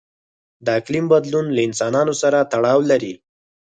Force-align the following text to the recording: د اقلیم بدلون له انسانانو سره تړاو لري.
د 0.65 0.67
اقلیم 0.79 1.05
بدلون 1.13 1.45
له 1.55 1.61
انسانانو 1.69 2.13
سره 2.21 2.47
تړاو 2.51 2.79
لري. 2.91 3.13